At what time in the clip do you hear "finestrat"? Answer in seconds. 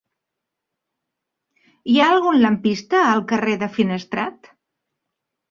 3.77-4.53